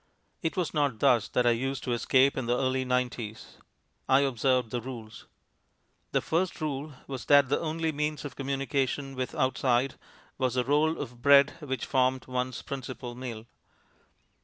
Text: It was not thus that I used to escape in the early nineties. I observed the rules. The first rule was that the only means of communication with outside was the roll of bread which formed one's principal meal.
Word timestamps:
It 0.41 0.57
was 0.57 0.73
not 0.73 0.97
thus 0.97 1.27
that 1.27 1.45
I 1.45 1.51
used 1.51 1.83
to 1.83 1.91
escape 1.91 2.35
in 2.35 2.47
the 2.47 2.57
early 2.57 2.83
nineties. 2.83 3.57
I 4.09 4.21
observed 4.21 4.71
the 4.71 4.81
rules. 4.81 5.27
The 6.11 6.21
first 6.23 6.59
rule 6.59 6.93
was 7.05 7.25
that 7.25 7.49
the 7.49 7.59
only 7.59 7.91
means 7.91 8.25
of 8.25 8.35
communication 8.35 9.13
with 9.15 9.35
outside 9.35 9.99
was 10.39 10.55
the 10.55 10.65
roll 10.65 10.97
of 10.97 11.21
bread 11.21 11.53
which 11.61 11.85
formed 11.85 12.25
one's 12.25 12.63
principal 12.63 13.13
meal. 13.13 13.45